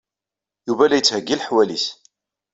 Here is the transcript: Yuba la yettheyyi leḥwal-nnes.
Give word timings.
Yuba 0.67 0.85
la 0.89 0.97
yettheyyi 0.97 1.35
leḥwal-nnes. 1.39 1.85